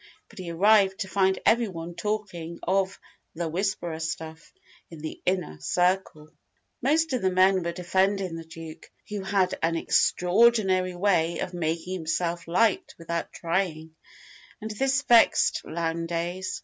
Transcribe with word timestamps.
But 0.29 0.39
he 0.39 0.49
arrived 0.49 1.01
to 1.01 1.07
find 1.07 1.37
everyone 1.45 1.93
talking 1.93 2.57
of 2.63 2.99
"the 3.35 3.47
'Whisperer' 3.47 3.99
stuff" 3.99 4.51
in 4.89 4.97
the 4.97 5.21
Inner 5.27 5.59
Circle. 5.59 6.29
Most 6.81 7.13
of 7.13 7.21
the 7.21 7.29
men 7.29 7.61
were 7.61 7.71
defending 7.71 8.35
the 8.35 8.43
Duke, 8.43 8.89
who 9.09 9.21
had 9.21 9.59
an 9.61 9.75
extraordinary 9.75 10.95
way 10.95 11.37
of 11.37 11.53
making 11.53 11.93
himself 11.93 12.47
liked 12.47 12.95
without 12.97 13.31
trying; 13.31 13.93
and 14.59 14.71
this 14.71 15.03
vexed 15.03 15.61
Lowndes. 15.65 16.59